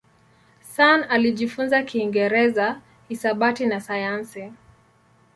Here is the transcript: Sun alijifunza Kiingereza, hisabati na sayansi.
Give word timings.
Sun 0.63 1.03
alijifunza 1.09 1.83
Kiingereza, 1.83 2.81
hisabati 3.09 3.65
na 3.65 3.81
sayansi. 3.81 4.51